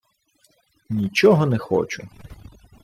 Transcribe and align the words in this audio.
—Нічого 0.89 1.45
не 1.45 1.57
хочу. 1.57 2.07